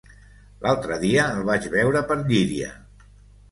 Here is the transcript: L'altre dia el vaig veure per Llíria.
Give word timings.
L'altre 0.63 0.97
dia 1.03 1.27
el 1.35 1.45
vaig 1.51 1.69
veure 1.75 2.03
per 2.09 2.19
Llíria. 2.25 2.75